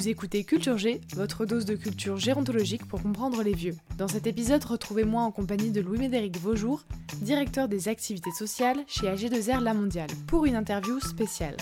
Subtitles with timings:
[0.00, 3.76] Vous écoutez Culture G, votre dose de culture gérontologique pour comprendre les vieux.
[3.98, 6.84] Dans cet épisode, retrouvez-moi en compagnie de Louis-Médéric Vaujour,
[7.20, 11.54] directeur des activités sociales chez AG2R La Mondiale, pour une interview spéciale.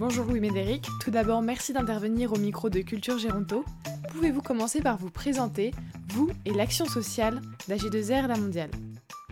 [0.00, 3.64] Bonjour Louis-Médéric, tout d'abord merci d'intervenir au micro de Culture Géronto.
[4.10, 5.70] Pouvez-vous commencer par vous présenter,
[6.08, 8.70] vous et l'action sociale d'AG2R La Mondiale?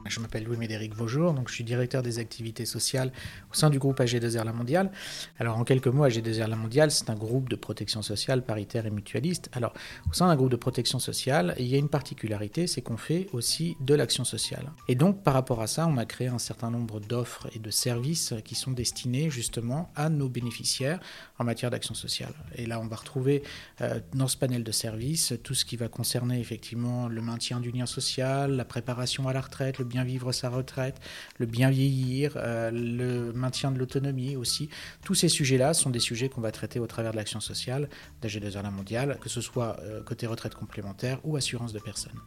[0.07, 3.13] Je m'appelle Louis-Médéric Vaujour, donc je suis directeur des activités sociales
[3.51, 4.91] au sein du groupe AG2R La Mondiale.
[5.39, 8.91] Alors en quelques mots, AG2R La Mondiale, c'est un groupe de protection sociale paritaire et
[8.91, 9.49] mutualiste.
[9.53, 9.73] Alors
[10.11, 13.29] au sein d'un groupe de protection sociale, il y a une particularité, c'est qu'on fait
[13.33, 14.73] aussi de l'action sociale.
[14.89, 17.71] Et donc par rapport à ça, on a créé un certain nombre d'offres et de
[17.71, 21.01] services qui sont destinés justement à nos bénéficiaires
[21.39, 22.33] en matière d'action sociale.
[22.57, 23.43] Et là, on va retrouver
[23.81, 27.71] euh, dans ce panel de services tout ce qui va concerner effectivement le maintien du
[27.71, 31.01] lien social, la préparation à la retraite, le bien vivre sa retraite,
[31.39, 34.69] le bien vieillir, euh, le maintien de l'autonomie aussi.
[35.05, 37.89] Tous ces sujets-là sont des sujets qu'on va traiter au travers de l'action sociale
[38.21, 42.19] d'AG2R La Mondiale, que ce soit euh, côté retraite complémentaire ou assurance de personnes.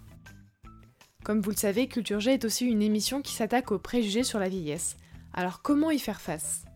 [1.25, 4.39] Comme vous le savez, Culture G est aussi une émission qui s'attaque aux préjugés sur
[4.39, 4.95] la vieillesse.
[5.33, 6.66] Alors comment y faire face?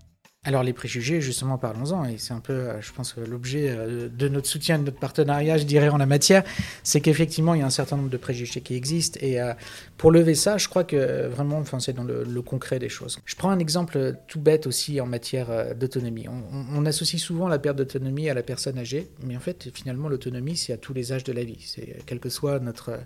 [0.43, 4.27] Alors les préjugés, justement, parlons-en, et c'est un peu, euh, je pense, l'objet euh, de
[4.27, 6.43] notre soutien, de notre partenariat, je dirais, en la matière,
[6.81, 9.53] c'est qu'effectivement, il y a un certain nombre de préjugés qui existent, et euh,
[9.97, 13.19] pour lever ça, je crois que vraiment, enfin, c'est dans le, concret des choses.
[13.25, 16.25] Je prends un exemple tout bête aussi en matière d'autonomie.
[16.27, 20.57] On, associe souvent la perte d'autonomie à la personne âgée, mais en fait, finalement, l'autonomie,
[20.57, 21.59] c'est à tous les âges de la vie.
[21.63, 22.97] C'est quel que soit notre,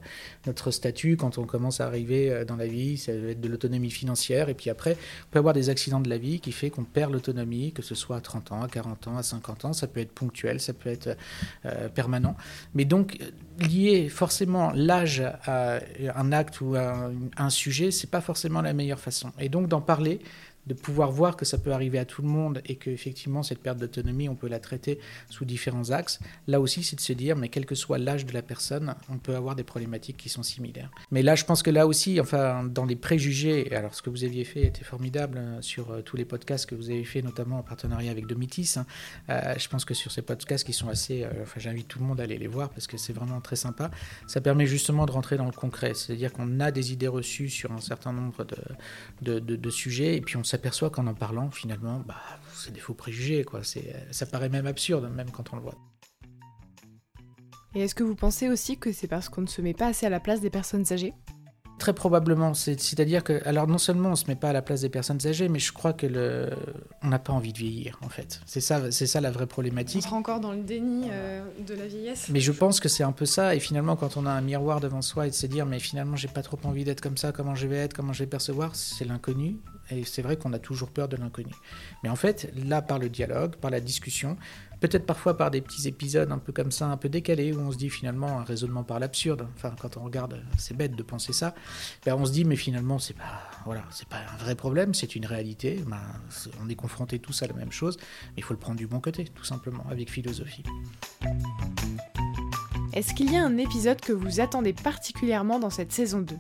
[0.48, 3.92] notre statut, quand on commence à arriver dans la vie, ça va être de l'autonomie
[3.92, 6.86] financière, et puis après, on peut avoir des accidents de la vie qui fait qu'on
[6.86, 9.88] perd l'autonomie que ce soit à 30 ans, à 40 ans, à 50 ans, ça
[9.88, 11.18] peut être ponctuel, ça peut être
[11.66, 12.36] euh, permanent.
[12.74, 13.18] Mais donc,
[13.60, 15.80] lier forcément l'âge à
[16.16, 19.32] un acte ou à un, sujet, c'est pas forcément la meilleure façon.
[19.40, 20.20] Et donc, d'en parler,
[20.68, 23.60] de pouvoir voir que ça peut arriver à tout le monde et que effectivement cette
[23.60, 25.00] perte d'autonomie, on peut la traiter
[25.30, 26.20] sous différents axes.
[26.48, 29.18] Là aussi, c'est de se dire, mais quel que soit l'âge de la personne, on
[29.18, 30.92] peut avoir des problématiques qui sont similaires.
[31.12, 34.24] Mais là, je pense que là aussi, enfin, dans les préjugés, alors ce que vous
[34.24, 37.60] aviez fait était formidable hein, sur euh, tous les podcasts que vous avez fait, notamment
[37.60, 38.74] en partenariat avec Domitis.
[38.78, 38.86] Hein.
[39.30, 42.06] Euh, je pense que sur ces podcasts qui sont assez, euh, enfin, j'invite tout le
[42.06, 43.92] monde à aller les voir parce que c'est vraiment très sympa.
[44.28, 47.72] Ça permet justement de rentrer dans le concret, c'est-à-dire qu'on a des idées reçues sur
[47.72, 48.58] un certain nombre de,
[49.22, 52.16] de, de, de sujets et puis on s'aperçoit qu'en en parlant, finalement, bah,
[52.54, 53.44] c'est des faux préjugés.
[53.44, 53.62] Quoi.
[54.12, 55.76] Ça paraît même absurde, même quand on le voit.
[57.76, 60.06] Et est-ce que vous pensez aussi que c'est parce qu'on ne se met pas assez
[60.06, 61.14] à la place des personnes âgées?
[61.78, 62.54] Très probablement.
[62.54, 65.50] C'est-à-dire que, alors non seulement on se met pas à la place des personnes âgées,
[65.50, 66.50] mais je crois que le,
[67.04, 68.42] on n'a pas envie de vieillir en fait.
[68.46, 70.02] C'est ça, c'est ça la vraie problématique.
[70.04, 72.30] On sera encore dans le déni euh, de la vieillesse.
[72.30, 73.56] Mais je pense que c'est un peu ça.
[73.56, 76.16] Et finalement, quand on a un miroir devant soi et de se dire, mais finalement,
[76.16, 77.32] j'ai pas trop envie d'être comme ça.
[77.32, 79.58] Comment je vais être Comment je vais percevoir C'est l'inconnu.
[79.92, 81.54] Et c'est vrai qu'on a toujours peur de l'inconnu.
[82.04, 84.38] Mais en fait, là, par le dialogue, par la discussion,
[84.80, 87.72] peut-être parfois par des petits épisodes un peu comme ça, un peu décalés, où on
[87.72, 89.48] se dit finalement un raisonnement par l'absurde.
[89.56, 91.56] Enfin, quand on regarde, c'est bête de penser ça.
[92.06, 95.16] Ben, on se dit, mais finalement, c'est pas, voilà, c'est pas un vrai problème, c'est
[95.16, 95.84] une réalité.
[95.88, 96.02] Ben,
[96.64, 99.00] on est confrontés tous à la même chose, mais il faut le prendre du bon
[99.00, 100.64] côté, tout simplement, avec philosophie.
[102.94, 106.36] Est-ce qu'il y a un épisode que vous attendez particulièrement dans cette saison 2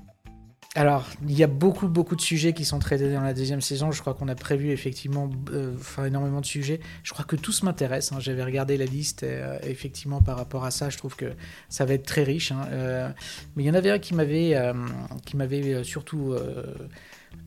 [0.75, 3.91] alors, il y a beaucoup, beaucoup de sujets qui sont traités dans la deuxième saison.
[3.91, 5.74] Je crois qu'on a prévu effectivement euh,
[6.06, 6.81] énormément de sujets.
[7.03, 8.18] Je crois que tous m'intéressent.
[8.18, 8.19] Hein.
[8.19, 11.31] J'avais regardé la liste euh, effectivement, par rapport à ça, je trouve que
[11.69, 12.52] ça va être très riche.
[12.52, 12.68] Hein.
[12.72, 13.09] Euh,
[13.56, 14.62] mais il y en avait un qui m'avait,
[15.25, 16.35] qui m'avait surtout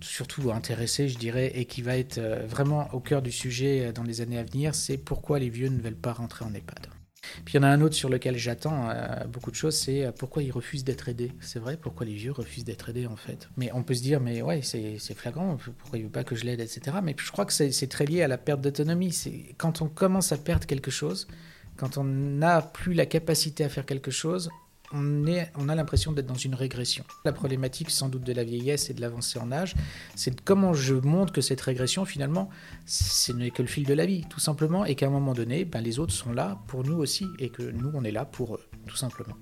[0.00, 4.21] surtout intéressé, je dirais, et qui va être vraiment au cœur du sujet dans les
[4.21, 6.98] années à venir, c'est pourquoi les vieux ne veulent pas rentrer en EHPAD?
[7.44, 10.05] Puis il y en a un autre sur lequel j'attends euh, beaucoup de choses, c'est
[10.05, 11.33] euh, pourquoi ils refusent d'être aidés?
[11.41, 13.49] C'est vrai, pourquoi les vieux refusent d'être aidés en fait?
[13.56, 16.44] Mais on peut se dire, mais ouais, c'est flagrant, pourquoi il veut pas que je
[16.44, 16.99] l'aide, etc.
[17.03, 19.12] Mais je crois que c'est très lié à la perte d'autonomie.
[19.12, 21.28] C'est quand on commence à perdre quelque chose,
[21.77, 24.50] quand on n'a plus la capacité à faire quelque chose,
[24.93, 27.04] on, a l'impression d'être dans une régression.
[27.25, 29.75] La problématique sans doute de la vieillesse et de l'avancée en âge,
[30.15, 32.49] c'est comment je montre que cette régression, finalement,
[32.87, 35.64] ce n'est que le fil de la vie, tout simplement, et qu'à un moment donné,
[35.64, 38.55] ben, les autres sont là pour nous aussi, et que nous, on est là pour
[38.55, 39.37] eux, tout simplement.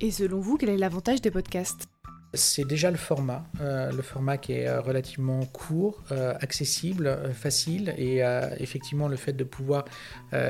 [0.00, 1.89] Et selon vous, quel est l'avantage des podcasts?
[2.32, 7.92] C'est déjà le format, euh, le format qui est euh, relativement court, euh, accessible, facile,
[7.98, 8.20] et
[8.58, 9.84] effectivement le fait de pouvoir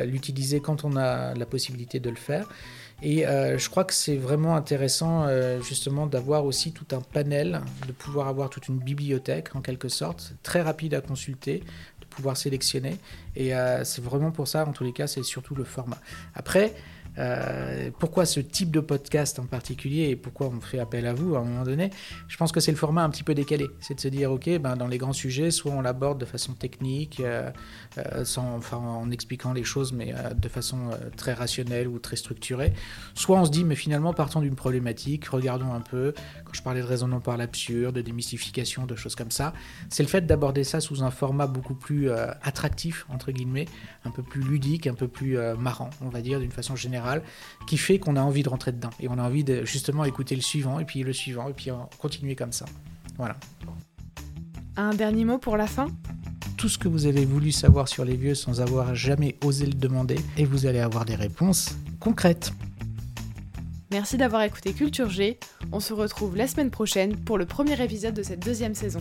[0.05, 2.49] l'utiliser quand on a la possibilité de le faire.
[3.03, 5.27] Et je crois que c'est vraiment intéressant
[5.62, 10.35] justement d'avoir aussi tout un panel, de pouvoir avoir toute une bibliothèque en quelque sorte,
[10.43, 11.62] très rapide à consulter,
[12.00, 12.97] de pouvoir sélectionner.
[13.37, 13.53] Et
[13.85, 15.99] c'est vraiment pour ça, en tous les cas, c'est surtout le format.
[16.35, 16.75] Après,
[17.19, 21.35] Euh, pourquoi ce type de podcast en particulier et pourquoi on fait appel à vous
[21.35, 21.91] à un moment donné?
[22.29, 23.69] Je pense que c'est le format un petit peu décalé.
[23.81, 26.53] C'est de se dire, ok, ben, dans les grands sujets, soit on l'aborde de façon
[26.53, 27.51] technique, euh,
[27.99, 28.25] euh,
[28.73, 32.73] en expliquant les choses, mais de façon très rationnelle ou très structurée,
[33.15, 36.15] soit on se dit, mais finalement, partons d'une problématique, regardons un peu,
[36.45, 39.53] quand je parlais de raisonnement par l'absurde, de démystification, de choses comme ça,
[39.89, 43.67] c'est le fait d'aborder ça sous un format beaucoup plus attractif, entre guillemets,
[44.05, 47.10] un peu plus ludique, un peu plus marrant, on va dire, d'une façon générale
[47.67, 48.91] qui fait qu'on a envie de rentrer dedans.
[49.01, 51.71] Et on a envie de justement écouter le suivant, et puis le suivant, et puis
[51.99, 52.67] continuer comme ça.
[53.17, 53.37] Voilà.
[54.77, 55.89] Un dernier mot pour la fin?
[56.57, 59.75] Tout ce que vous avez voulu savoir sur les vieux sans avoir jamais osé le
[59.75, 62.53] demander, et vous allez avoir des réponses concrètes.
[63.91, 65.39] Merci d'avoir écouté Culture G.
[65.73, 69.01] On se retrouve la semaine prochaine pour le premier épisode de cette deuxième saison.